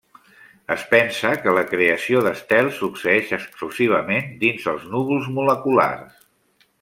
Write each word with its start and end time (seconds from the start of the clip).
Es 0.75 0.85
pensa 0.93 1.33
que 1.41 1.51
la 1.57 1.63
creació 1.73 2.23
d'estels 2.29 2.79
succeeix 2.85 3.29
exclusivament 3.39 4.33
dins 4.45 4.65
els 4.73 4.89
núvols 4.95 5.29
moleculars. 5.37 6.17